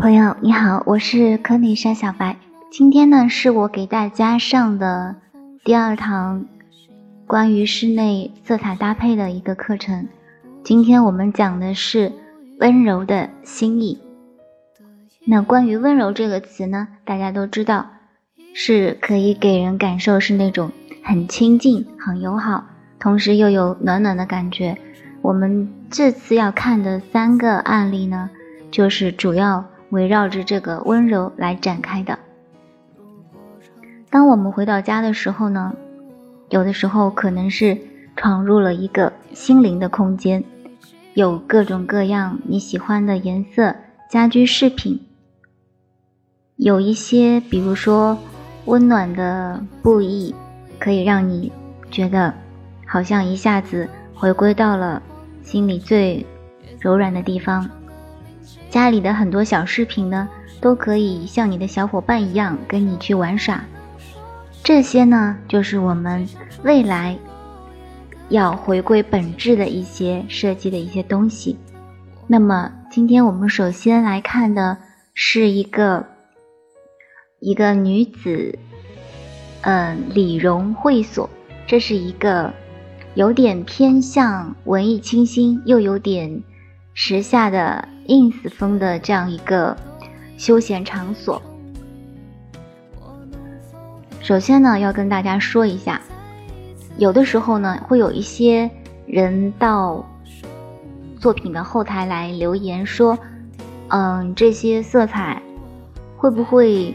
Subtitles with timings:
[0.00, 2.38] 朋友你好，我是科尼莎小白。
[2.70, 5.16] 今天呢，是我给大家上的
[5.62, 6.46] 第二堂
[7.26, 10.08] 关于室内色彩搭配的一个课程。
[10.64, 12.12] 今天我们讲的是
[12.60, 14.00] 温柔的心意。
[15.26, 17.90] 那关于温柔这个词呢，大家都知道，
[18.54, 20.72] 是可以给人感受是那种
[21.04, 22.64] 很亲近、很友好，
[22.98, 24.78] 同时又有暖暖的感觉。
[25.20, 28.30] 我们这次要看的三个案例呢，
[28.70, 32.18] 就是主要围绕着这个温柔来展开的。
[34.08, 35.72] 当我们回到家的时候呢，
[36.48, 37.78] 有的时候可能是
[38.16, 40.42] 闯入了一个心灵的空间，
[41.14, 43.74] 有各种各样你喜欢的颜色、
[44.10, 45.00] 家居饰品，
[46.56, 48.18] 有一些比如说
[48.64, 50.34] 温暖的布艺，
[50.78, 51.52] 可以让你
[51.90, 52.34] 觉得
[52.86, 55.00] 好像一下子回归到了
[55.42, 56.26] 心里最
[56.80, 57.68] 柔软的地方。
[58.70, 60.28] 家里的很多小饰品呢，
[60.60, 63.64] 都可以像你的小伙伴一样跟你去玩耍。
[64.62, 66.26] 这些呢，就是我们
[66.62, 67.18] 未来
[68.28, 71.58] 要回归本质的一些设计的一些东西。
[72.28, 74.78] 那么，今天我们首先来看的
[75.14, 76.06] 是一个
[77.40, 78.56] 一个女子，
[79.62, 81.28] 嗯，理容会所。
[81.66, 82.52] 这是一个
[83.14, 86.42] 有点偏向文艺清新，又有点
[87.02, 89.74] 时下的 ins 风的这样一个
[90.36, 91.40] 休闲场所。
[94.20, 95.98] 首先呢，要跟大家说一下，
[96.98, 98.70] 有的时候呢，会有一些
[99.06, 100.06] 人到
[101.18, 103.18] 作品的后台来留言说，
[103.88, 105.40] 嗯，这些色彩
[106.18, 106.94] 会不会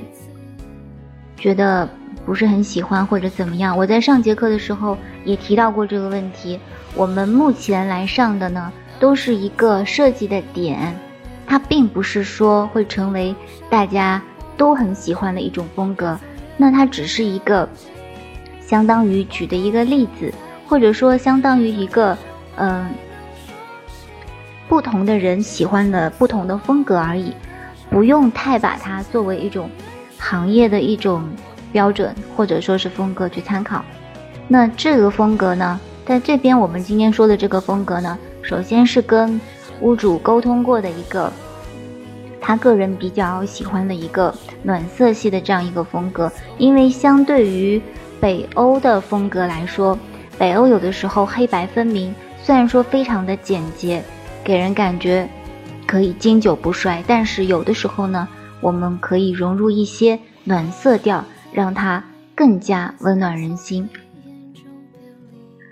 [1.35, 1.89] 觉得
[2.23, 3.75] 不是很喜欢或者怎么样？
[3.75, 6.59] 我在上节课的时候也提到过这个问题。
[6.93, 10.97] 我们目前来上的呢，都是一个设计的点，
[11.45, 13.35] 它并不是说会成为
[13.69, 14.21] 大家
[14.57, 16.17] 都很喜欢的一种风格。
[16.57, 17.67] 那它只是一个
[18.65, 20.33] 相当于举的一个例子，
[20.67, 22.17] 或者说相当于一个
[22.55, 22.87] 嗯
[24.67, 27.33] 不同的人喜欢的不同的风格而已，
[27.89, 29.69] 不用太把它作为一种
[30.17, 31.23] 行业的一种
[31.71, 33.83] 标准或者说是风格去参考。
[34.47, 39.41] 那这个风格呢，在这边我们今天说的这个风格呢，首先是跟
[39.81, 41.31] 屋主沟通过的一个。
[42.39, 47.81] 他个人比较喜欢的一个暖色系的这样一个风格，因为相对于
[48.21, 49.97] 北欧的风格来说，
[50.37, 52.13] 北欧有的时候黑白分明，
[52.43, 54.03] 虽然说非常的简洁，
[54.43, 55.27] 给人感觉
[55.87, 58.27] 可以经久不衰，但是有的时候呢，
[58.61, 62.03] 我们可以融入一些暖色调，让它
[62.35, 63.89] 更加温暖人心。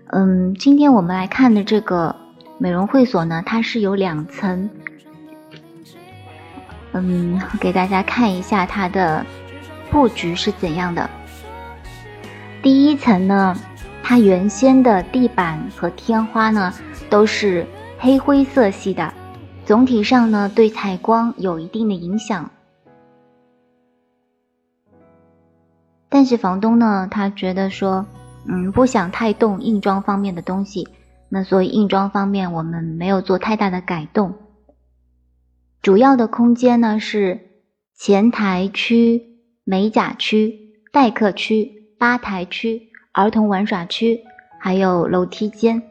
[0.07, 2.15] 嗯，今天我们来看的这个
[2.57, 4.69] 美容会所呢，它是有两层。
[6.93, 9.25] 嗯，给大家看一下它的
[9.89, 11.09] 布局是怎样的。
[12.61, 13.57] 第一层呢，
[14.01, 16.73] 它原先的地板和天花呢
[17.09, 17.65] 都是
[17.99, 19.13] 黑灰色系的，
[19.65, 22.49] 总体上呢对采光有一定的影响。
[26.09, 28.05] 但是房东呢，他觉得说，
[28.45, 30.87] 嗯，不想太动硬装方面的东西，
[31.35, 34.35] 那所以硬装方面我们没有做太大的改动。
[35.81, 37.39] 主要的空间呢是
[37.95, 42.83] 前台区、美甲区、待客区、吧台区、
[43.13, 44.19] 儿童玩耍区，
[44.59, 45.81] 还有楼梯间。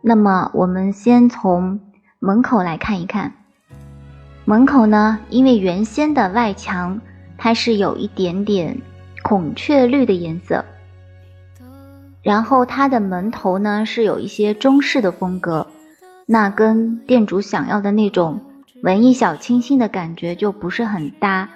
[0.00, 1.80] 那么我们先从
[2.20, 3.34] 门口来看一看，
[4.44, 7.00] 门口呢，因为原先的外墙
[7.36, 8.80] 它是有一点点
[9.24, 10.64] 孔雀绿的颜色，
[12.22, 15.66] 然后它的门头呢是有一些中式的风格。
[16.26, 18.40] 那跟店主想要的那种
[18.82, 21.48] 文艺小清新的感觉就不是很搭。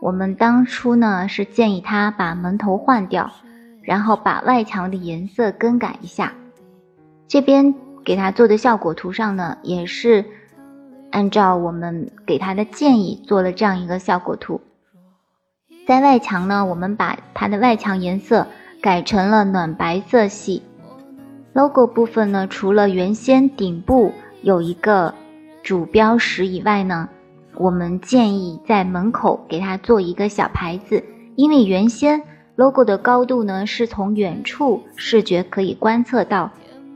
[0.00, 3.30] 我们当初呢是建议他把门头换掉，
[3.82, 6.32] 然后把外墙的颜色更改一下。
[7.28, 7.74] 这边
[8.04, 10.24] 给他做的效果图上呢，也是
[11.10, 14.60] 按照我们给他的建议做了这样一个效果图。
[15.86, 18.46] 在外墙呢，我们把它的外墙颜色
[18.80, 20.62] 改成了暖白色系。
[21.52, 24.12] logo 部分呢，除了原先顶部
[24.42, 25.12] 有一个
[25.62, 27.08] 主标识以外呢，
[27.56, 31.04] 我们建议在门口给它做一个小牌子，
[31.34, 32.22] 因为原先
[32.56, 36.50] logo 的高度呢是从远处视觉可以观测到，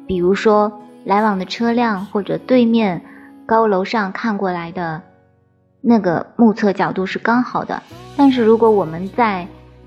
[0.06, 3.02] 比如说来往的车辆或者对面
[3.44, 5.02] 高楼上看过来的
[5.80, 7.82] 那个目测角度是刚好的，
[8.16, 9.46] 但是如果我们在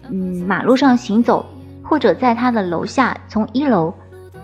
[0.10, 1.46] 嗯马路上行走。
[1.88, 3.94] 或者在它的楼下，从一楼，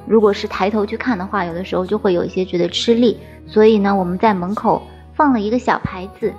[0.06, 3.18] 如果是抬头去看的话，有的时候就会有一些觉得吃力。
[3.46, 4.82] 所以呢，我们在门口
[5.14, 6.34] 放了一个小牌子，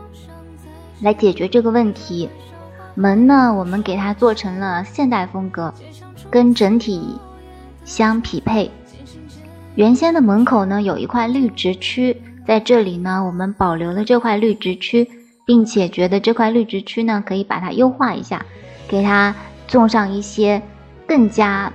[1.02, 2.28] 来解决这个问题。
[2.94, 5.72] 门呢，我们给它做成了现代风格，
[6.30, 7.18] 跟整体
[7.84, 8.70] 相匹配。
[9.74, 15.08] 原先的门口呢，有一块绿植区，在这里呢，我们保留了这块绿植区，
[15.44, 18.46] 并且觉得这块绿植区呢，可以把它优化一下，
[18.86, 19.34] 给它
[19.66, 20.62] 种上一些
[21.06, 21.72] 更加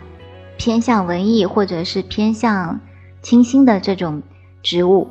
[0.58, 2.80] 偏向文艺或者是偏向
[3.22, 4.22] 清新的这种
[4.62, 5.08] 植物。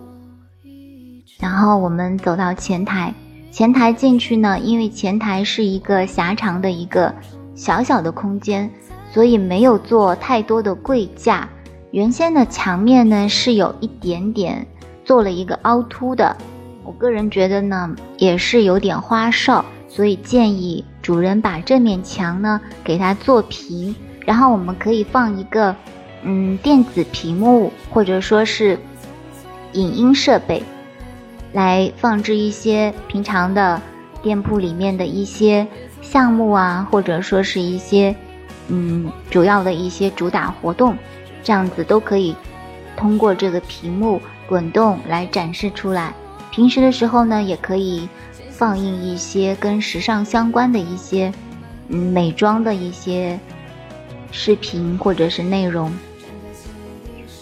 [1.38, 3.14] 然后我们走到前台。
[3.50, 7.12] 前台进去呢，因为前台是一个狭长的一个
[7.54, 8.70] 小小的空间，
[9.10, 11.48] 所以没有做太多的柜架。
[11.90, 14.66] 原先的墙面呢是有一点点
[15.04, 16.36] 做了一个凹凸的，
[16.84, 23.96] 我个人觉得呢也是有点花哨，所以建议主人把这面墙呢给它做平，
[24.28, 25.74] 然后我们可以放一个
[26.22, 28.78] 嗯电子屏幕或者说是
[29.72, 30.62] 影音设备。
[31.54, 33.80] 来放置一些平常的
[34.22, 35.66] 店铺里面的一些
[36.02, 38.14] 项目啊，或者说是一些
[38.68, 40.94] 嗯主要的一些主打活动，
[41.42, 42.36] 这样子都可以
[42.98, 46.12] 通过这个屏幕滚动来展示出来。
[46.50, 48.06] 平时的时候呢，也可以
[48.50, 51.32] 放映一些跟时尚相关的一些
[51.88, 53.40] 嗯美妆的一些
[54.30, 55.92] 视频或者是内容。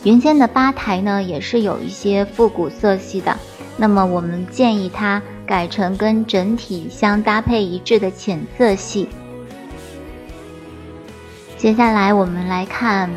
[0.02, 3.36] 原先的吧台呢，也是有一些复古色系的。
[3.76, 9.08] 那么我们建议它改成跟整体相搭配一致的浅色系。
[11.56, 13.10] 接下来我们来看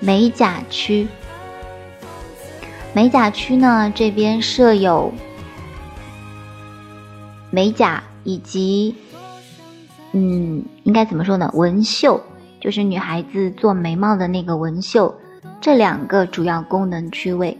[0.00, 1.06] 美甲区。
[2.92, 5.12] 美甲区呢，这边设有
[7.50, 8.96] 美甲以及，
[10.12, 11.50] 嗯，应该怎么说呢？
[11.54, 12.22] 纹绣，
[12.60, 15.14] 就是女孩子做眉毛的那个纹绣，
[15.60, 17.56] 这两个主要功能区位。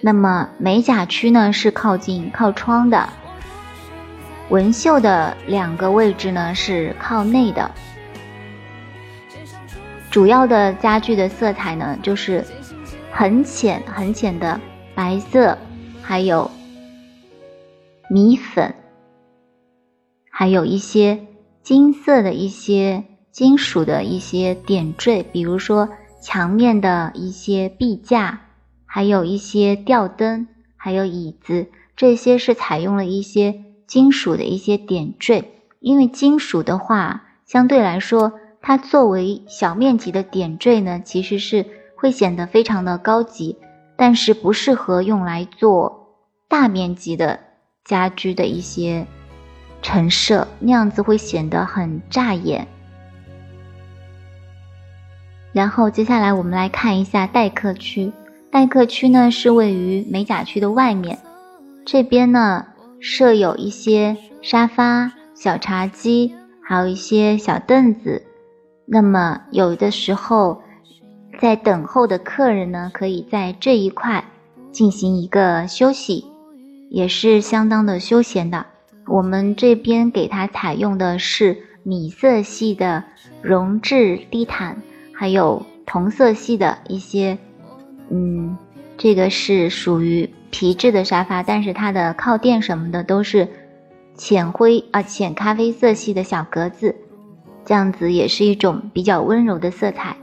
[0.00, 3.08] 那么美甲区呢是靠近靠窗的，
[4.48, 7.70] 纹绣的两个位置呢是靠内的。
[10.10, 12.44] 主要的家具的色彩呢就是
[13.10, 14.60] 很浅很浅的
[14.94, 15.56] 白色，
[16.02, 16.50] 还有
[18.10, 18.74] 米粉，
[20.30, 21.18] 还有一些
[21.62, 25.88] 金色的一些金属的一些点缀，比如说
[26.20, 28.40] 墙面的一些壁架。
[28.94, 30.46] 还有一些吊灯，
[30.76, 35.50] 还有椅子，这些是采用了一些金属的一些点缀。
[35.80, 41.64] 因为金属的话，相对来说，它作为小面积的点缀呢，其实是
[41.96, 43.56] 会显得非常的高级，
[43.96, 47.40] 但是不适合用来做大面积的
[47.86, 49.06] 家居的一些
[49.80, 52.68] 陈设，那样子会显得很扎眼。
[55.52, 58.12] 然后接下来我们来看一下待客区。
[58.50, 61.18] 待客区呢是位于美甲区的外面，
[61.86, 62.66] 这边呢
[63.00, 68.22] 设有一些沙发、小茶几，还有一些小凳子。
[68.84, 70.60] 那么有的时候，
[71.40, 74.22] 在等候的客人呢，可以在这一块
[74.70, 76.26] 进行一个休息，
[76.90, 78.66] 也是相当的休闲的。
[79.06, 83.02] 我们这边给它采用的是米色系的
[83.40, 84.82] 绒质地毯，
[85.22, 87.38] 还有同色系的一些。
[88.10, 88.58] 嗯，
[88.98, 93.48] 这个是属于皮质的沙发，但是它的靠垫什么的都是
[94.16, 96.96] 浅灰啊、浅咖啡色系的小格子，
[97.64, 100.16] 这样子也是一种比较温柔的色彩。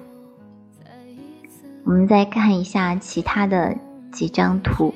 [1.86, 3.78] 我们再看一下其他的
[4.12, 4.94] 几张图，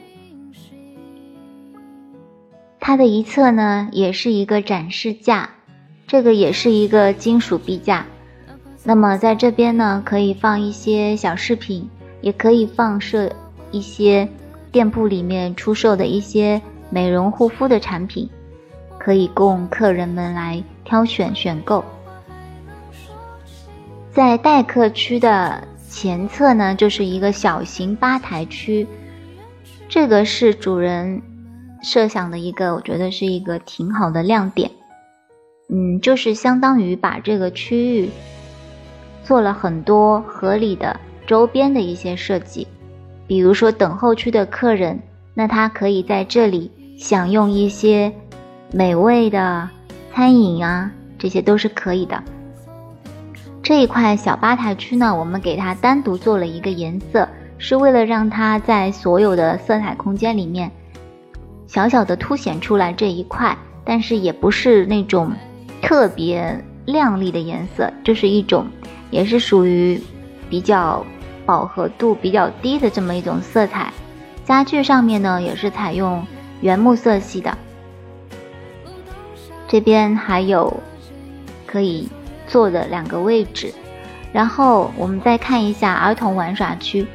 [2.78, 5.50] 它的一侧呢也是一个展示架，
[6.08, 8.06] 这个也是一个金属壁架，
[8.84, 11.90] 那么在这边呢可以放一些小饰品。
[12.24, 13.30] 也可以放设
[13.70, 14.30] 一些
[14.72, 18.30] 店铺里面出售的一些美容护肤的产品，
[18.98, 21.84] 可以供客人们来挑选选购。
[24.10, 28.88] 在待客区的前侧呢，就是一个小型吧台区，
[29.90, 31.22] 这个是主人
[31.84, 34.72] 设想的一个，我觉得是一个挺好的亮点。
[35.70, 38.10] 嗯，就是相当于把这个区域
[39.24, 41.00] 做了很多合理的。
[41.26, 42.68] 周边的一些设计，
[43.26, 45.00] 比如说等候区的客人，
[45.34, 48.12] 那他可以在这里享用一些
[48.74, 49.70] 美味的
[50.14, 52.22] 餐饮啊，这些都是可以的。
[53.64, 57.26] 这一块小吧台区呢，我们给它单独做了一个颜色，
[57.58, 60.70] 是为了让它在所有的色彩空间里面
[61.68, 65.32] 小小的凸显出来这一块，但是也不是那种
[65.82, 68.68] 特别亮丽的颜色，就是一种。
[69.14, 70.02] 也是属于
[70.50, 71.06] 比较
[71.46, 73.94] 饱和度比较低的这么一种色彩。
[74.44, 76.26] 家具上面呢也是采用
[76.62, 77.56] 原木色系的。
[79.68, 80.76] 这边还有
[81.66, 82.10] 可以
[82.48, 83.72] 坐的两个位置，
[84.32, 87.06] 然后我们再看一下儿童玩耍区。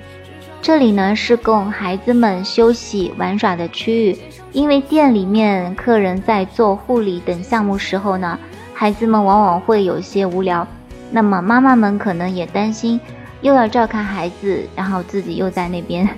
[0.63, 4.19] 这里呢是供孩子们休息玩耍的区域，
[4.53, 8.39] 因为店里面客人在做护理等项目时候呢，
[8.75, 10.67] 孩子们往往会有些无聊，
[11.11, 13.01] 那么妈妈们可能也担心，
[13.41, 16.09] 又要照看孩子，然后自己又在那边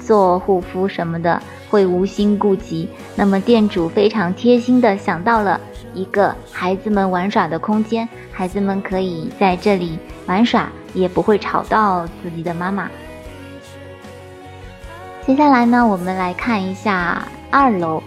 [0.00, 2.88] 做护肤什么的，会无心顾及。
[3.14, 5.60] 那么店主非常贴心的想到了
[5.92, 12.88] 一个孩子们玩耍的空间，孩子们可以在这里玩耍，也不会吵到自己的妈妈。
[15.26, 18.02] 接下来呢，我们来看一下二楼。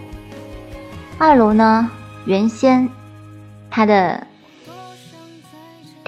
[1.18, 1.88] 二楼呢，
[2.24, 2.88] 原先
[3.70, 4.26] 它的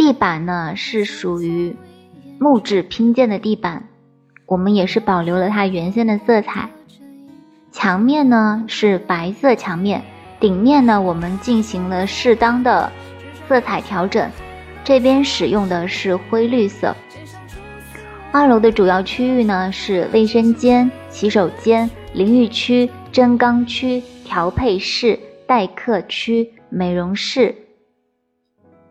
[0.04, 1.74] 地板呢是属于
[2.38, 3.88] 木质拼接的地板，
[4.44, 6.68] 我们也是保留了它原先的色彩。
[7.72, 10.02] 墙面呢是白色墙面，
[10.38, 12.92] 顶面呢我们进行了适当的
[13.48, 14.30] 色彩调整，
[14.84, 16.94] 这边使用的是灰绿色。
[18.30, 27.56] 二楼的主要区域呢是卫生间、洗手间、淋浴区、蒸缸区、调配室、待客区、美容室。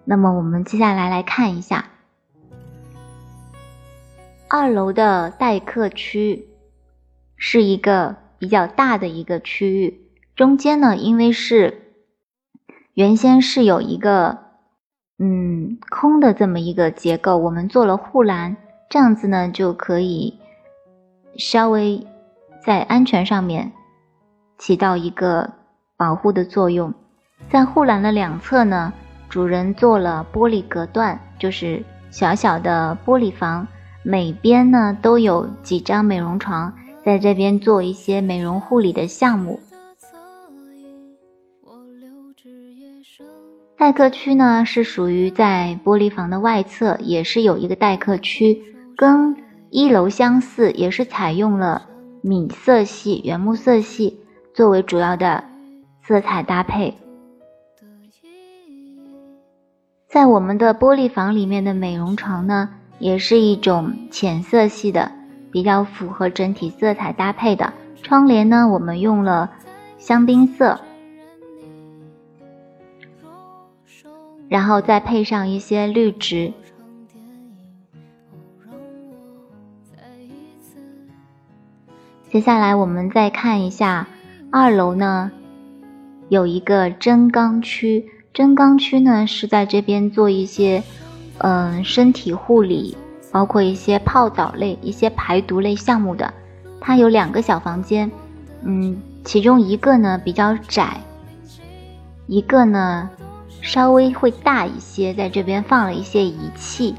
[0.05, 1.86] 那么我们接下来来看一下
[4.50, 6.48] 二楼的待客区，
[7.38, 10.01] 是一个比较大的一个区域。
[10.36, 11.93] 中间呢，因为是
[12.93, 14.39] 原先是有一个
[15.17, 18.57] 嗯空的这么一个结构，我们做了护栏。
[18.89, 20.39] 这样子呢，就可以
[21.38, 22.05] 稍微
[22.63, 23.72] 在安全上面
[24.60, 25.53] 起到一个
[25.98, 26.93] 保护的作用。
[27.50, 28.93] 在护栏的两侧呢，
[29.34, 33.68] 主人做了玻璃隔断，就是小小的玻璃房，
[34.04, 36.72] 每边呢都有几张美容床，
[37.04, 39.60] 在这边做一些美容护理的项目。
[43.75, 48.62] 待客区呢是属于在玻璃房的外侧，也是有一个待客区。
[48.96, 49.36] 跟
[49.72, 51.88] 一楼相似，也是采用了
[52.22, 54.20] 米色系、原木色系
[54.54, 55.44] 作为主要的
[56.04, 56.94] 色彩搭配。
[60.13, 65.12] 在我们的玻璃房里面的美容床呢，也是一种浅色系的，
[65.51, 67.74] 比较符合整体色彩搭配的。
[68.03, 69.50] 窗帘呢，我们用了
[69.98, 70.79] 香槟色，
[74.48, 76.53] 然后再配上一些绿植。
[82.29, 84.08] 接下来我们再看一下
[84.51, 85.32] 二楼呢，
[86.29, 88.12] 有一个蒸缸区。
[88.34, 90.82] 蒸缸区呢是在这边做一些，
[91.38, 92.98] 嗯，身体护理，
[93.32, 96.34] 包括一些泡澡类、一些排毒类项目的。
[96.82, 98.10] 它有两个小房间，
[98.63, 101.00] 嗯，其中一个呢比较窄，
[102.25, 103.08] 一个呢
[103.62, 106.96] 稍微会大一些，在这边放了一些仪器。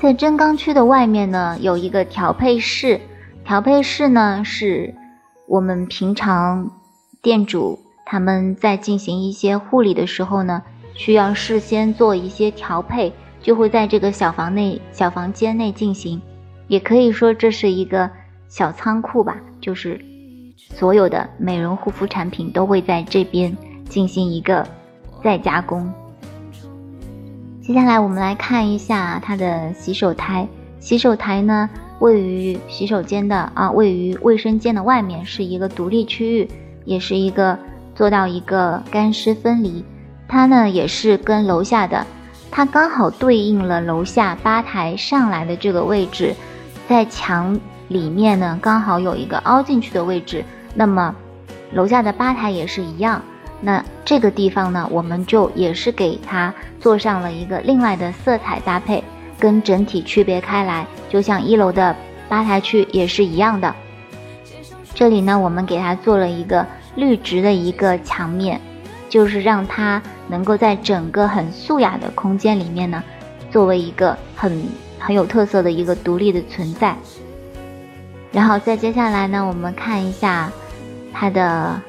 [0.00, 3.00] 在蒸缸区的外面呢，有一个调配室。
[3.44, 4.94] 调配室呢，是
[5.48, 6.70] 我们平常
[7.22, 10.60] 店主他们在进行一些护理的时候呢，
[10.92, 16.20] 需要事先做一些调配，就会在这个小房内、小房间内进行。
[16.66, 18.10] 也可以说这是一个
[18.48, 20.04] 小仓库吧，就是
[20.56, 23.56] 所有的美容护肤产品都会在这边
[23.88, 24.66] 进行一个
[25.22, 25.88] 再加工。
[27.60, 30.48] 接下来我们来看一下它的洗手台。
[30.80, 36.48] 洗手台呢，位于洗手间的啊，位于卫生间的外面，是一个独立区域，
[36.84, 37.58] 也是一个
[37.94, 39.84] 做到一个干湿分离。
[40.28, 42.06] 它呢也是跟楼下的，
[42.50, 46.34] 它刚好对应了楼下吧台上来的这个位置，
[46.88, 47.58] 在墙
[47.88, 50.42] 里面呢刚好有一个凹进去的位置。
[50.74, 51.14] 那么
[51.72, 53.20] 楼下的吧台也是一样。
[53.60, 59.04] 那这个地方呢，我们就也是给它做上了一个另外的色彩搭配，
[59.38, 61.94] 跟整体区别开来，就像一楼的
[62.28, 63.72] 吧台区也是一样的。
[64.94, 68.60] 这里呢，我们给它做了一个绿植的一个墙面，
[69.08, 73.02] 就是让它能够在整个很素雅的空间里面呢，
[73.50, 74.64] 作为一个很
[74.98, 76.96] 很有特色的一个独立的存在。
[78.30, 80.50] 然后再接下来呢，我们看一下
[81.12, 81.80] 它的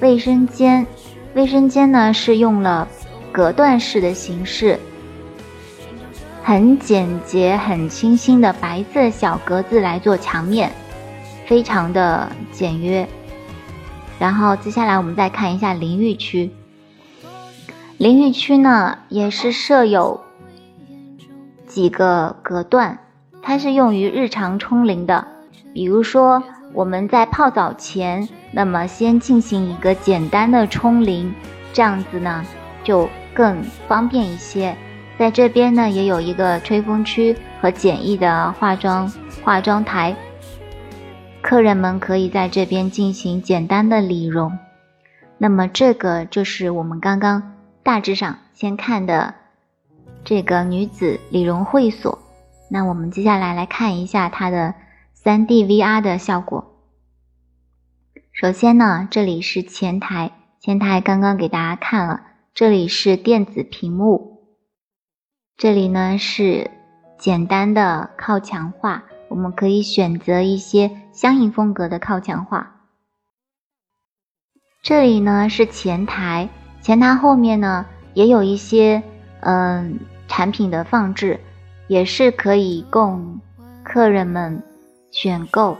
[0.00, 0.86] 卫生间。
[1.34, 2.88] 卫生间呢是用了
[3.30, 4.76] 隔断式的形式，
[6.42, 10.72] 很简洁、很清新的白色小格子来做墙面，
[11.50, 13.08] 非常的简约。
[14.20, 16.48] 然后接下来我们再看一下淋浴区，
[17.98, 20.20] 淋浴区呢也是设有
[21.66, 22.96] 几个隔断，
[23.42, 25.26] 它是用于日常冲淋的。
[25.74, 26.40] 比如说
[26.72, 31.34] 我们在泡澡前，那么先进行一个简单的冲淋，
[31.72, 32.46] 这样子呢
[32.84, 34.76] 就更方便一些。
[35.18, 40.14] 在这边呢也有一个吹风区和简易的化妆化妆台，
[41.50, 44.56] 客人们可以在这边进行简单的理容。
[45.36, 49.34] 那么这个就是我们刚刚大致上先看的
[50.22, 52.20] 这个女子理容会所。
[52.70, 54.76] 那我们接下来来看一下它的。
[55.12, 56.76] 三 D VR 的效果。
[58.32, 60.30] 首先呢，这里是前台，
[60.60, 62.22] 前台刚刚给大家看了，
[62.54, 64.38] 这里是电子屏幕，
[65.58, 66.70] 这里呢是
[67.18, 72.82] 简单的靠墙画，我们可以选择一些相应风格的靠墙画。
[74.82, 76.50] 这里呢是前台，
[76.82, 79.02] 前台后面呢也有一些
[79.40, 81.40] 嗯产品的放置，
[81.88, 83.40] 也是可以供
[83.82, 84.62] 客人们。
[85.12, 85.76] 选购，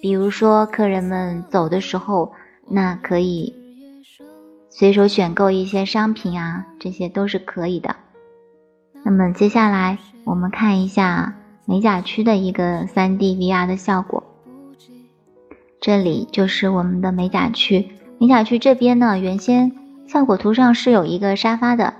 [0.00, 2.32] 比如说客人们走的时候，
[2.66, 3.54] 那可以
[4.70, 7.94] 随手选购一些商品啊，这些都是可以的。
[9.04, 11.34] 那么接下来我们看一下
[11.66, 14.22] 美甲区的一个 3D VR 的效果。
[15.80, 19.72] 这里就是我们的美甲区，美甲区这边呢，原先
[20.06, 21.94] 效果图上是有一个沙发的，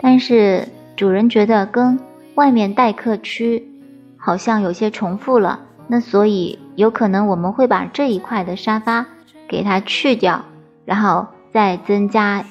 [0.00, 1.98] 但是主人觉得跟
[2.34, 3.66] 外面待客区
[4.16, 5.60] 好像有些重复了。
[5.88, 9.06] 那所以有可能我们会把这一块的沙发
[9.46, 10.44] 给它去掉，
[10.84, 12.44] 然后再增加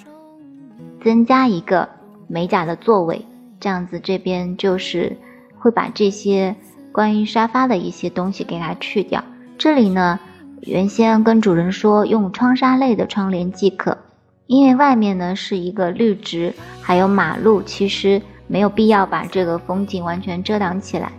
[1.04, 1.90] 增加一个
[2.28, 3.26] 美甲的座位，
[3.60, 5.18] 这样子这边就是
[5.66, 6.56] 会把这些
[6.92, 9.24] 关于沙发的一些东西给它去掉。
[9.58, 10.20] 这里呢，
[10.62, 13.98] 原先跟主人说用窗纱类的窗帘即可，
[14.46, 21.12] 因为外面呢是一个绿植，还有马路，其实没有必要把这个风景完全遮挡起来。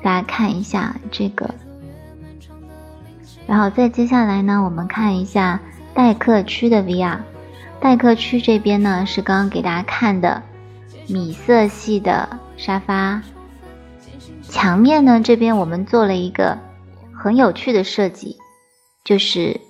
[0.00, 1.52] 大家看一下这个，
[3.48, 5.60] 然后再接下来呢，我们看一下
[5.92, 7.18] 待客区的 VR。
[7.80, 10.40] 待客区这边呢是刚刚给大家看的
[11.08, 13.22] 米色系的沙发，
[14.42, 16.58] 墙面呢这边我们做了一个
[17.12, 18.36] 很有趣的设计，
[19.04, 19.60] 就是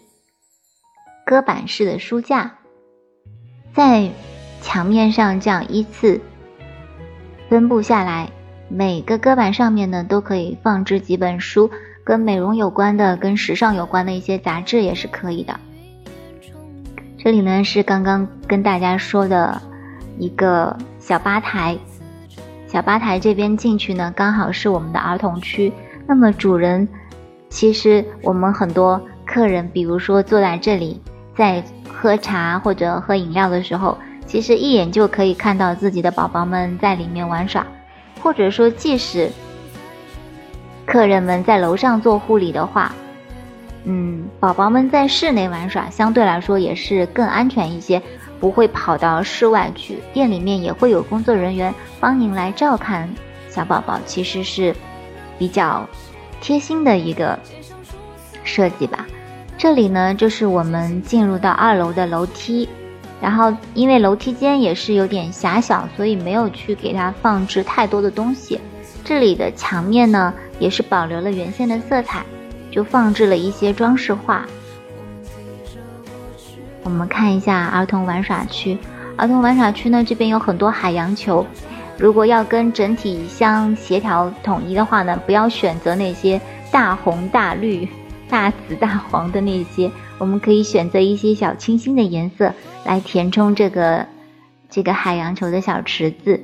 [1.24, 2.54] 搁板式的书架，
[3.74, 4.10] 在
[4.60, 6.20] 墙面上这样依次
[7.48, 8.30] 分布下来。
[8.68, 11.70] 每个搁板上面呢，都可以放置几本书，
[12.04, 15.60] 跟美容有关的、跟时尚有关的一些杂志也是可以的。
[17.18, 19.60] 这里呢是刚刚跟大家说的
[20.18, 21.76] 一个小吧台，
[22.68, 25.72] 小吧台这边进去呢，刚好是我们的儿童区。
[26.06, 26.88] 那么主人，
[27.48, 31.02] 其实我们很多客人，比如说坐在这里，
[31.34, 31.60] 在
[31.92, 37.66] 喝茶或者喝饮料的时候，其实一眼就可以看到自己的宝宝们在里面玩耍。
[38.22, 39.28] 或者说，即使
[40.86, 42.92] 客人们在楼上做护理的话，
[43.82, 48.00] 嗯，宝宝们在室内玩耍相对来说也是更安全一些，
[48.42, 49.98] 不会跑到室外去。
[50.12, 53.08] 店里面也会有工作人员帮您来照看
[53.48, 54.74] 小宝宝，其实是
[55.38, 55.88] 比较
[56.40, 57.38] 贴心的一个
[58.42, 59.06] 设计吧。
[59.56, 62.68] 这里呢，就是我们进入到二楼的楼梯。
[63.20, 68.60] 然后，因为楼梯间也是有点狭小，所以没有去给它放置太多的东西。
[69.04, 72.24] 这里的墙面呢，也是保留了原先的色彩，
[72.72, 74.44] 就放置了一些装饰画。
[76.84, 78.76] 我们看一下儿童玩耍区，
[79.16, 81.46] 儿童玩耍区呢，这边有很多海洋球。
[81.98, 86.40] 如果要跟整体相协调统一的话呢，不要选择那些
[86.70, 87.88] 大红大绿。
[88.32, 92.50] 大紫大黄的那些，我们可以选择一些小清新的颜色
[92.82, 94.06] 来填充这个
[94.70, 96.42] 这个海洋球的小池子，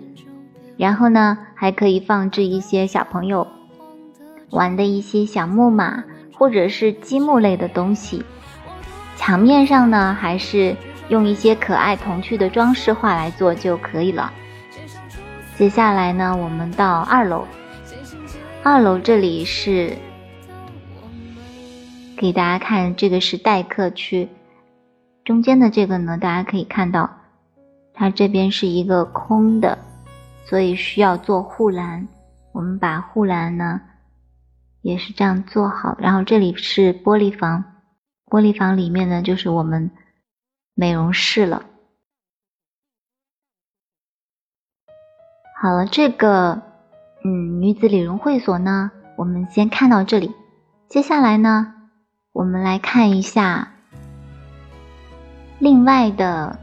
[0.77, 3.47] 然后呢，还可以放置一些小朋友
[4.51, 8.23] 玩的一些小木马或者是积木类的东西。
[9.19, 10.75] 墙面上呢，还是
[11.09, 14.33] 用一些可爱童趣的装饰画来做就可以了。
[15.57, 17.45] 接下来呢，我们到二楼，
[18.63, 19.95] 二楼这里是。
[22.17, 24.29] 给大家看，这个是待客区，
[25.25, 27.09] 中间的这个呢，大家可以看到，
[27.95, 29.79] 它这边是一个空的，
[30.45, 32.09] 所以需要做护栏。
[32.53, 33.81] 我们把护栏呢，
[34.83, 35.97] 也是这样做好。
[36.01, 37.63] 然后这里是玻璃房，
[38.29, 39.91] 玻璃房里面呢，就是我们
[40.75, 41.65] 美容室了。
[45.61, 46.63] 好了，这个
[47.25, 50.35] 嗯女子理容会所呢，我们先看到这里，
[50.89, 51.75] 接下来呢。
[52.33, 53.73] 我们来看一下
[55.59, 56.57] 另外的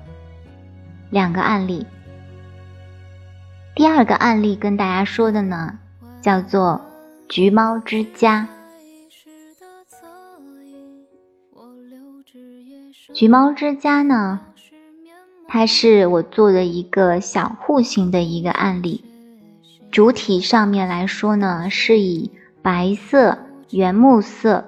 [1.09, 1.85] 两个案例。
[3.75, 5.77] 第二个案例跟大家说的呢，
[6.21, 6.79] 叫做
[7.27, 8.47] 《橘猫之家》。
[13.15, 14.41] 橘猫之家呢，
[15.47, 19.05] 它是我做的一个小户型的一个案例。
[19.89, 22.29] 主体上面来说呢，是以
[22.61, 23.37] 白色、
[23.69, 24.65] 原木色、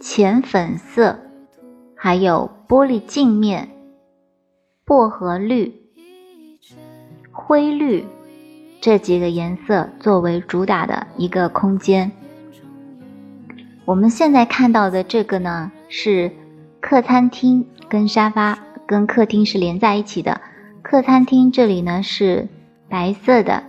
[0.00, 1.18] 浅粉色，
[1.96, 3.70] 还有玻璃镜面、
[4.84, 5.74] 薄荷绿、
[7.32, 8.06] 灰绿
[8.80, 12.12] 这几个颜色作为主打的一个空间。
[13.84, 16.30] 我们现在看到的这个呢，是
[16.82, 20.40] 客餐厅跟沙发跟客厅是连在一起的。
[20.82, 22.48] 客餐厅这里呢是
[22.88, 23.62] 白色的。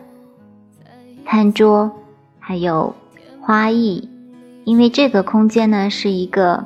[1.23, 1.91] 餐桌，
[2.39, 2.93] 还有
[3.39, 4.09] 花艺，
[4.65, 6.65] 因为这个空间呢是一个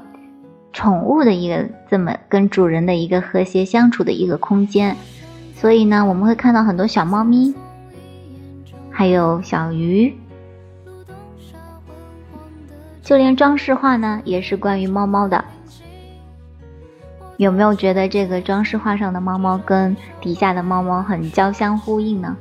[0.71, 4.95] 宠物的一个这么跟主人的一个和谐相处的一个空间，
[5.53, 7.53] 所以呢我们会看到很多小猫咪，
[8.89, 10.15] 还有小鱼，
[13.03, 15.43] 就连装饰画呢也是关于猫猫的。
[17.37, 22.35] 有没有觉得这个装饰画上的猫猫跟底下的猫猫很交相呼应呢？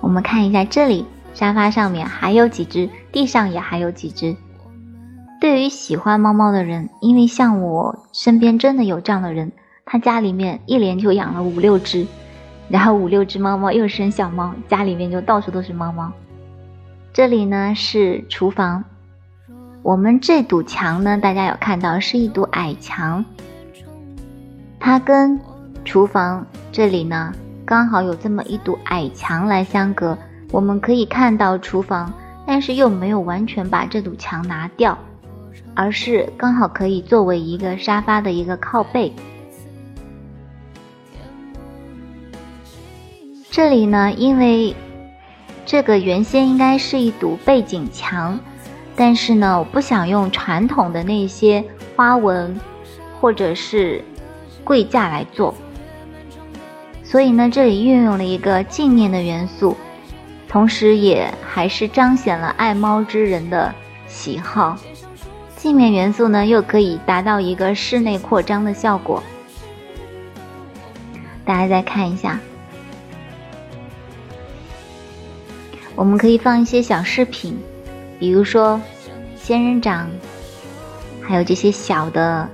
[0.00, 4.34] 我们看一下这里，沙发上面还有几只，地上也还有几只。
[5.38, 9.52] 对于喜欢猫猫的人，因为像我身边真的有这样的人，
[9.84, 12.06] 他家里面一连就养了五六只，
[12.70, 16.10] 然后五六只猫猫又生小猫，家里面就到处都是猫猫。
[17.12, 18.82] 这里呢是厨房，
[19.86, 23.24] 我们这堵墙呢，大家有看到是一堵矮墙，
[24.80, 25.38] 它跟
[25.84, 27.32] 厨房这里呢。
[27.64, 30.18] 刚好有这么一堵矮墙来相隔，
[30.50, 32.12] 我们可以看到厨房，
[32.44, 34.98] 但是又没有完全把这堵墙拿掉，
[35.74, 39.12] 而是刚好可以作为一个沙发的一个靠背。
[43.52, 44.74] 这里呢，因为
[45.64, 48.36] 这个原先应该是一堵背景墙，
[48.96, 51.62] 但是呢，我不想用传统的那些
[51.94, 52.58] 花纹
[53.20, 54.02] 或者是
[54.64, 55.54] 柜架来做。
[57.04, 59.76] 所以呢，这里运用了一个镜面的元素，
[60.48, 63.72] 同时也还是彰显了爱猫之人的
[64.08, 64.76] 喜好。
[65.56, 69.22] 镜面元素呢，又可以达到一个室内扩张的效果。
[71.44, 72.40] 大家再看一下，
[75.94, 77.56] 我们可以放一些小饰品，
[78.18, 78.80] 比如说
[79.36, 80.08] 仙人掌，
[81.22, 82.48] 还有这些小的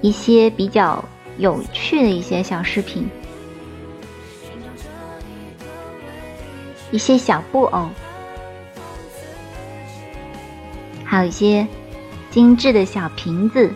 [0.00, 1.04] 一些比较。
[1.38, 3.06] 有趣的一些小饰品，
[6.90, 7.90] 一些小布偶，
[11.04, 11.66] 还有一些
[12.30, 13.70] 精致的小瓶子。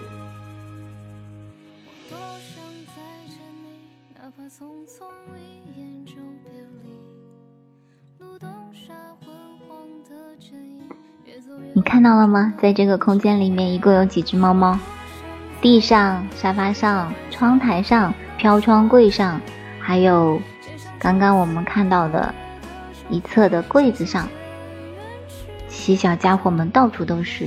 [12.00, 12.54] 看到了吗？
[12.56, 14.78] 在这个空间里面，一共有几只猫猫？
[15.60, 19.38] 地上、沙发上、窗台上、飘窗柜上，
[19.78, 20.40] 还有
[20.98, 22.34] 刚刚我们看到的
[23.10, 24.26] 一侧的柜子上，
[25.68, 27.46] 小家伙们到处都是。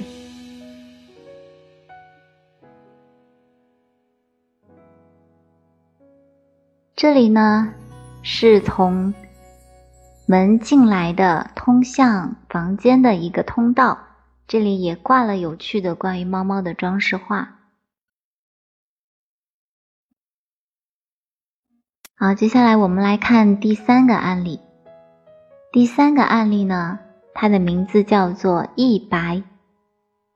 [6.95, 7.73] 这里呢，
[8.21, 9.15] 是从
[10.27, 13.97] 门进来的通向房间的一个通道，
[14.53, 17.57] 这里也挂了有趣的关于猫猫的装饰画。
[22.15, 24.59] 好，接下来我们来看第三个案例。
[25.71, 26.99] 第三个案例呢，
[27.33, 29.41] 它的名字叫做一白，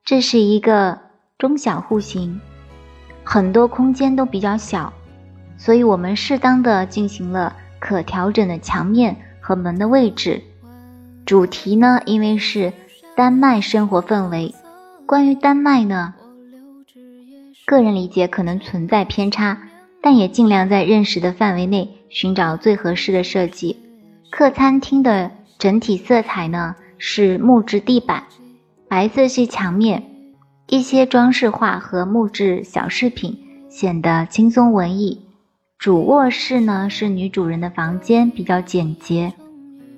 [0.03, 0.99] 这是一个
[1.37, 2.41] 中小户型，
[3.23, 4.91] 很多空间都比较小，
[5.59, 10.41] 所以我们适当的进行了可调整的墙面和门的位置。
[11.23, 12.73] 主题呢，因为是
[13.17, 14.53] 丹麦生活氛围，
[15.07, 16.13] 关于丹麦呢，
[17.65, 19.57] 个人理解可能存在偏差。
[20.03, 23.75] 但也尽量在认识的范围内寻找最合适的设计。
[24.29, 28.25] 客餐厅的整体色彩呢是木质地板、
[28.87, 30.03] 白色系墙面，
[30.67, 33.35] 一些装饰画和木质小饰品
[33.67, 35.25] 显得轻松文艺。
[35.79, 39.33] 主卧室呢是女主人的房间，比较简洁，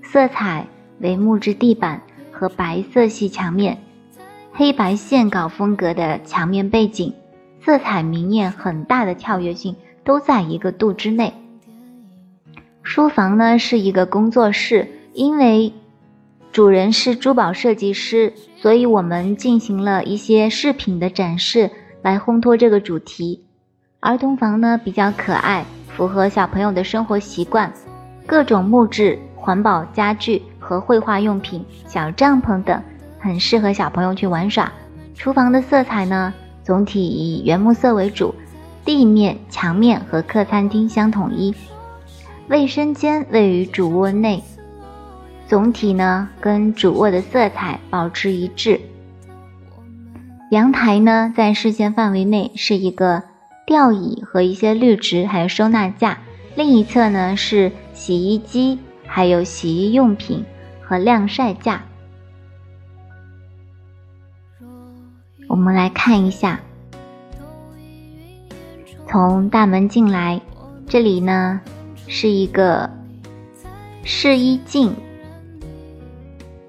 [0.01, 0.65] 色彩
[1.01, 2.01] 为木质地板
[2.39, 3.77] 和白色系墙面，
[4.53, 7.13] 黑白线稿风格的墙面背景，
[7.61, 9.75] 色彩明艳，很大的跳跃性。
[10.05, 11.31] 都在一个度之内。
[12.81, 15.71] 书房呢是一个工作室，因为
[16.51, 21.69] 主人是珠宝设计师，所以我们进行了一些饰品的展示，
[22.01, 23.43] 来烘托这个主题。
[23.99, 27.71] 儿童房呢比较可爱，符合小朋友的生活习惯，
[28.25, 32.79] 各种木质、环保家具和绘画用品、小帐篷等，
[33.17, 34.71] 很适合小朋友去玩耍。
[35.15, 36.31] 厨房的色彩呢，
[36.63, 38.35] 总体以原木色为主，
[38.85, 41.55] 地面、墙面和客餐厅相统一。
[42.49, 44.43] 卫生间位于主卧内，
[45.47, 48.79] 总体呢跟主卧的色彩保持一致。
[50.51, 53.23] 阳台呢在视线范围内是一个。
[53.65, 56.17] 吊椅和一些绿植，还有收纳架。
[56.55, 60.43] 另一侧呢是洗衣机，还有洗衣用品
[60.89, 61.83] 和晾晒架。
[65.47, 66.59] 我们来看一下，
[69.07, 70.41] 从大门进来，
[70.87, 71.61] 这里呢
[72.07, 72.89] 是一个
[74.03, 74.91] 试衣镜，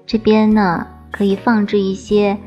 [0.05, 2.37] 这边呢可以放置一些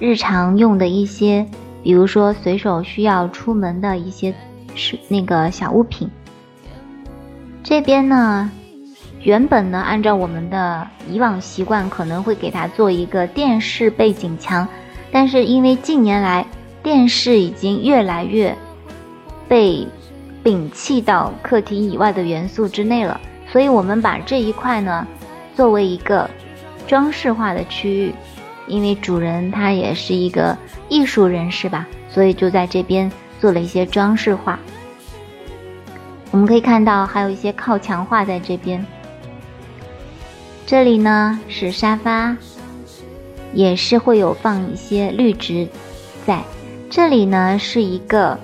[0.00, 1.46] 日常用的一些。
[1.82, 4.34] 比如说，随手需要出门的一些
[4.74, 6.10] 是那个小物品。
[7.62, 8.50] 这边呢，
[9.28, 14.66] 原本呢，按照我们的以往习惯，可能会给它做一个电视背景墙，
[15.12, 16.46] 但是因为近年来
[16.82, 18.56] 电视已经越来越
[19.46, 19.86] 被
[20.42, 23.20] 摒弃到客厅以外的元素之内了，
[23.52, 25.06] 所以我们把这一块呢，
[25.54, 26.26] 作为一个
[26.86, 28.14] 装饰化的区域。
[28.66, 30.56] 因为主人他也是一个
[30.88, 34.58] 艺术人士吧，所以就在这边做了一些装饰画。
[36.30, 38.82] 我们可以看到还有一些靠墙画在这边。
[40.68, 42.36] 这里呢是沙发，
[43.54, 45.66] 也是会有放一些绿植
[46.26, 46.44] 在。
[46.90, 48.38] 这里呢是一个，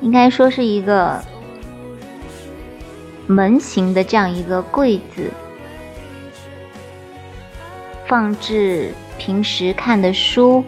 [0.00, 1.22] 应该说是一个
[3.26, 5.30] 门型的这样一个柜子。
[8.06, 10.64] 放置平时看的书，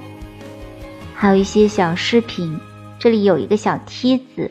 [1.14, 2.60] 还有一些小饰品。
[2.98, 4.50] 这里有一个小梯子。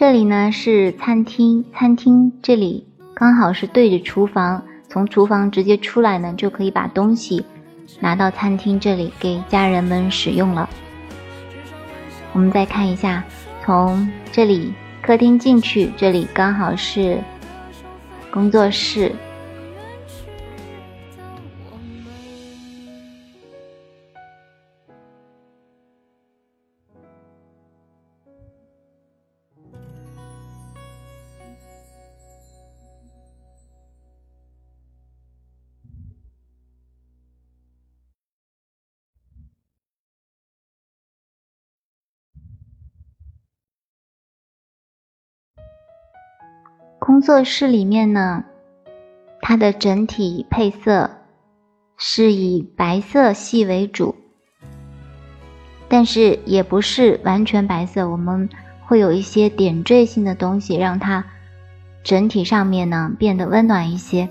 [0.00, 7.44] 这里呢是餐厅，餐厅这里刚好是对着厨房，从厨房直接出来呢，就可以把东西
[8.00, 10.66] 拿到餐厅这里给家人们使用了。
[12.32, 13.22] 我们再看一下，
[13.62, 17.18] 从这里客厅进去，这里刚好是
[18.30, 19.12] 工作室。
[47.20, 48.46] 工作室里面呢，
[49.42, 51.10] 它的整体配色
[51.98, 54.14] 是以白色系为主，
[55.86, 58.48] 但是也不是完全白色，我们
[58.86, 61.26] 会有一些点缀性的东西，让它
[62.02, 64.26] 整体上面呢变得温暖一些。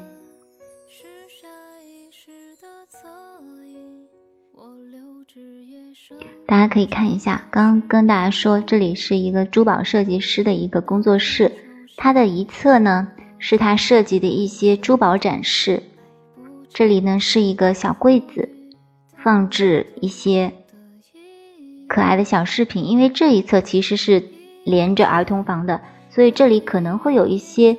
[6.48, 11.52] 大家可以看一下，刚跟大家说，这里是一个珠宝设计师的一个工作室。
[12.02, 13.10] 它的一侧呢，
[13.40, 15.84] 是它设计的一些珠宝展示。
[16.70, 18.48] 这里呢是一个小柜子，
[19.18, 20.54] 放置一些
[21.90, 22.86] 可爱的小饰品。
[22.86, 24.24] 因为这一侧其实是
[24.64, 27.76] 连着儿童房的，所以这里可能会有一些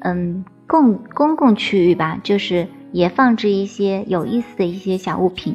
[0.00, 5.54] 嗯共公共区域吧，就是也放置一些有意思的一些小物品。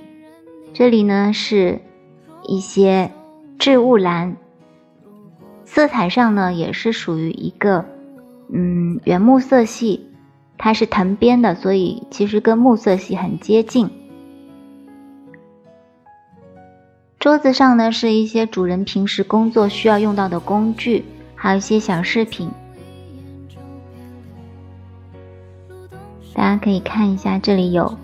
[0.72, 1.82] 这里呢是
[2.44, 3.10] 一些
[3.58, 4.38] 置物篮，
[5.66, 7.84] 色彩上呢也是属于一个。
[8.52, 10.08] 嗯，原木色系，
[10.58, 13.90] 它是藤编的，所以其实跟木色系很接近。
[17.20, 22.52] 桌子上呢是一些主人平时工作需要用到的工具，还有一些小饰品。
[26.34, 27.98] 大家可以看一下，这里有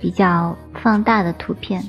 [0.00, 1.82] 比较放大的图片。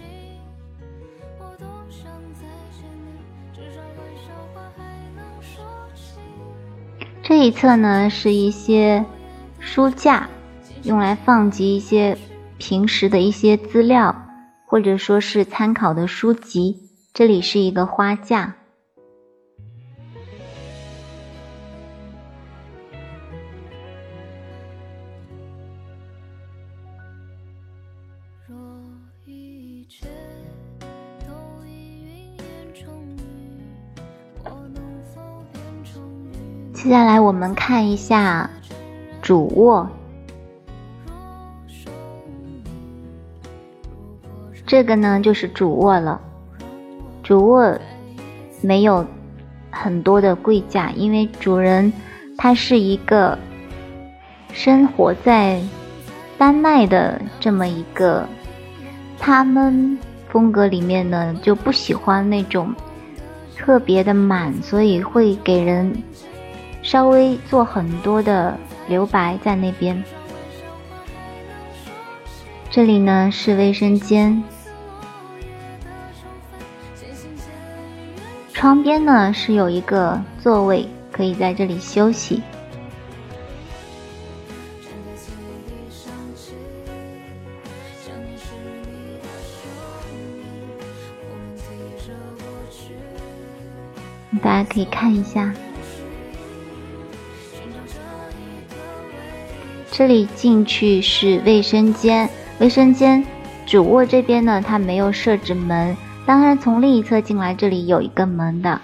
[7.29, 9.05] 这一侧呢是一些
[9.59, 10.27] 书架，
[10.81, 12.17] 用来放集一些
[12.57, 14.25] 平时的一些资料，
[14.65, 16.75] 或者说是参考的书籍。
[17.13, 18.55] 这里是一个花架。
[36.81, 38.49] 接下来我们看一下
[39.21, 39.85] 主卧。
[44.65, 46.21] 这个呢就是主卧了，
[47.21, 47.77] 主卧
[48.61, 49.05] 没有
[49.69, 51.91] 很多的柜架，因为主人
[52.37, 53.37] 他是一个
[54.53, 55.61] 生活在
[56.37, 58.25] 丹麦的这么一个，
[59.19, 62.73] 他们风格里面呢就不喜欢那种
[63.57, 65.93] 特别的满，所以会给人
[66.89, 70.04] 稍微做很多的留白在那边。
[72.71, 74.43] 这里呢是卫生间，
[78.52, 82.41] 窗边呢是有一个座位，可以在这里休息。
[94.41, 95.54] 大家可以看一下，
[99.99, 102.29] 这里进去是卫生间。
[102.59, 103.21] 卫生间
[103.65, 105.93] 主卧这边呢，它没有设置门，
[106.25, 108.79] 当然从另一侧进来，这里有一个门的。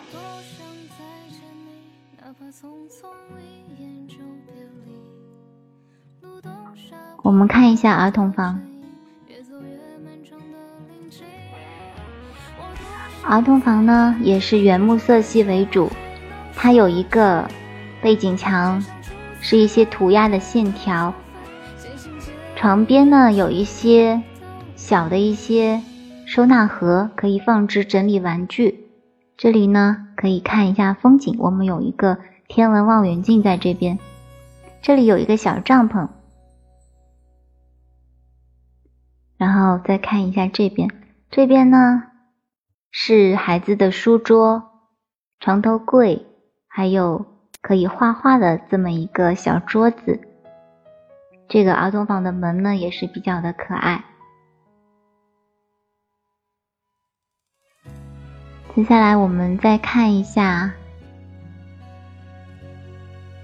[7.22, 8.60] 我们看一下儿童房，
[13.24, 15.90] 儿童房呢也是原木色系为主，
[16.54, 17.50] 它有一个
[18.02, 18.84] 背景墙，
[19.48, 21.14] 是一些涂鸦的线条。
[22.56, 24.24] 床边呢有一些
[24.76, 25.84] 小的一些
[26.26, 28.90] 收纳盒，可以放置整理玩具。
[29.38, 34.00] 这里呢可以看一下风景，我们有一个天文望远镜在这边。
[34.82, 36.10] 这里有一个小帐篷，
[39.38, 40.90] 然后再看一下这边，
[41.30, 42.02] 这边呢
[42.90, 44.72] 是孩子的书桌、
[45.40, 46.26] 床头柜，
[46.68, 47.28] 还有
[47.66, 50.20] 可以画画的这么一个小桌子。
[51.50, 54.06] 这个儿童房的门呢，也是比较的可爱。
[58.76, 60.76] 接下来我们再看一下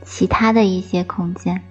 [0.03, 1.70] 其他的一些空间。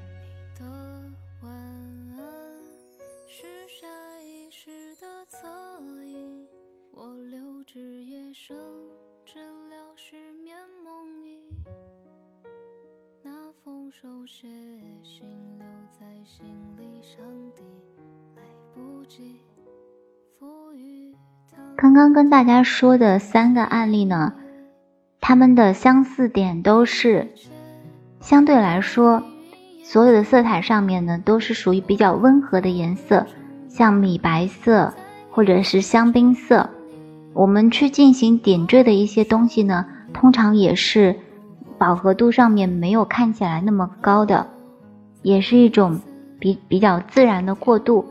[22.01, 24.33] 刚跟大家说的三个案例呢，
[25.21, 27.29] 它们的相似点都是
[28.21, 29.23] 相对来说，
[29.85, 33.27] 所有的色彩上面呢都是属于比较温和的颜色，
[33.69, 34.95] 像米白色
[35.31, 36.71] 或者是香槟色。
[37.35, 39.85] 我们去进行点缀的一些东西呢，
[40.15, 41.15] 通常也是
[41.77, 44.47] 饱和度上面没有看起来那么高的，
[45.21, 46.01] 也是一种
[46.39, 48.07] 比比较自然的过渡。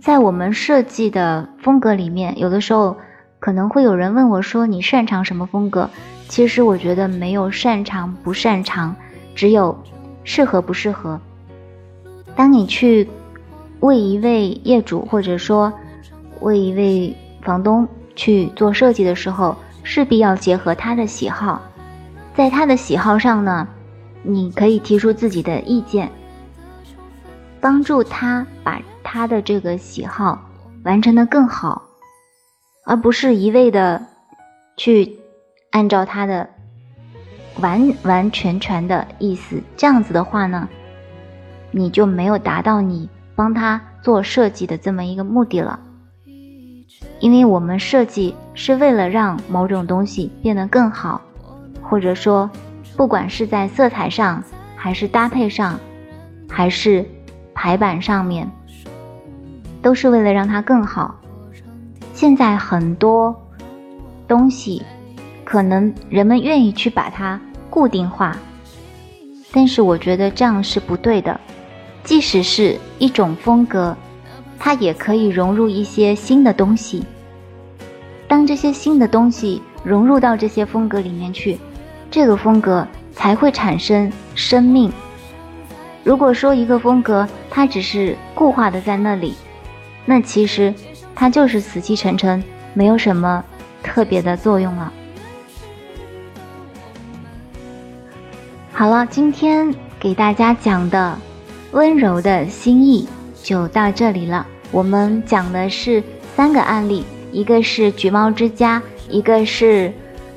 [0.00, 2.96] 在我们设计的风格里面，有的时候
[3.38, 5.90] 可能会有人问我说：“你擅长什么风格？”
[6.26, 8.96] 其实我觉得没有擅长不擅长，
[9.34, 9.78] 只有
[10.24, 11.20] 适合不适合。
[12.34, 13.06] 当你去
[13.80, 15.70] 为一位业主或者说
[16.40, 17.86] 为一位房东
[18.16, 21.60] 去做设计的时候，势必要结合他的喜好，
[22.34, 23.68] 在他的喜好上呢，
[24.22, 26.10] 你可以提出自己的意见，
[27.60, 28.80] 帮助他把。
[29.12, 30.40] 他的这个喜好
[30.84, 31.82] 完成的更好，
[32.86, 34.00] 而不是一味的
[34.76, 35.18] 去
[35.72, 36.48] 按照他的
[37.58, 39.60] 完完全全的意思。
[39.76, 40.68] 这样子的话呢，
[41.72, 45.80] 你就没有达到你帮他做设计的这么一个目的了。
[47.18, 51.20] 因为我们设计是为了让某种东西变得更好，
[51.82, 52.48] 或者说，
[52.96, 54.40] 不管是在色彩上，
[54.76, 55.80] 还是搭配上，
[56.48, 57.04] 还是
[57.52, 58.48] 排版上面。
[59.82, 61.14] 都是为了让它更好。
[62.12, 63.34] 现在很多
[64.28, 64.82] 东西，
[65.44, 68.36] 可能人们愿意去把它固定化，
[69.52, 71.40] 但是我觉得这样是不对的。
[72.02, 73.96] 即使是一种风格，
[74.58, 77.04] 它也可以融入一些新的东西。
[78.26, 81.58] 当这些新的东西融入到这些风格里面去，
[82.10, 84.92] 这个风格才会产生生命。
[86.04, 89.34] 如果说一个风格它只是固化的在那里，
[90.06, 90.74] 那其实
[91.14, 92.42] 它就是死气沉沉，
[92.74, 93.44] 没有什么
[93.82, 94.92] 特别的作用了。
[98.72, 101.18] 好了，今天给大家讲的
[101.72, 103.06] 温柔的心意
[103.42, 104.46] 就到这里了。
[104.72, 106.02] 我们讲的是
[106.34, 109.92] 三个案例，一个是橘猫之家，一个是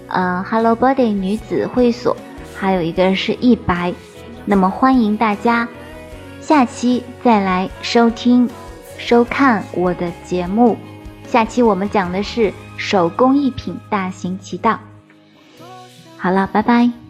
[0.07, 2.18] 呃 Hello Body 女子会所，
[2.55, 3.93] 还有一个是一白。
[4.45, 5.68] 那么欢迎大家
[6.41, 8.49] 下期再来收听。
[9.06, 10.78] 收看我的节目。
[11.28, 14.80] 下期我们讲的是手工艺品大行其道。
[16.18, 17.03] 好了，拜拜。